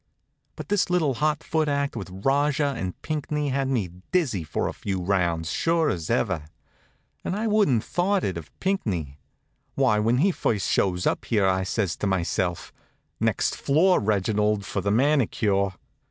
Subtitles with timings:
[0.55, 4.73] But this little hot foot act with Rajah and Pinckney had me dizzy for a
[4.73, 6.47] few rounds, sure as ever.
[7.23, 9.19] And I wouldn't thought it of Pinckney.
[9.75, 12.73] Why, when he first shows up here I says to myself:
[13.19, 15.69] "Next floor, Reginald, for the manicure."